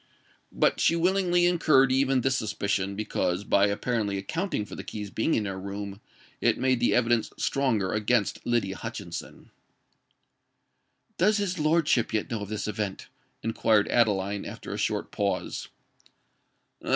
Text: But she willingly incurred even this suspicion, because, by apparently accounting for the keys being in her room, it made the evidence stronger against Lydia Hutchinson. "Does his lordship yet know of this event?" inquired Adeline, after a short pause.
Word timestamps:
But 0.51 0.79
she 0.79 0.95
willingly 0.95 1.45
incurred 1.45 1.91
even 1.91 2.21
this 2.21 2.35
suspicion, 2.35 2.95
because, 2.95 3.43
by 3.43 3.67
apparently 3.67 4.17
accounting 4.17 4.65
for 4.65 4.73
the 4.73 4.83
keys 4.83 5.11
being 5.11 5.35
in 5.35 5.45
her 5.45 5.59
room, 5.59 6.01
it 6.41 6.57
made 6.57 6.79
the 6.79 6.95
evidence 6.95 7.29
stronger 7.37 7.93
against 7.93 8.43
Lydia 8.43 8.77
Hutchinson. 8.77 9.51
"Does 11.19 11.37
his 11.37 11.59
lordship 11.59 12.15
yet 12.15 12.31
know 12.31 12.41
of 12.41 12.49
this 12.49 12.67
event?" 12.67 13.09
inquired 13.43 13.89
Adeline, 13.89 14.43
after 14.43 14.73
a 14.73 14.77
short 14.79 15.11
pause. 15.11 15.67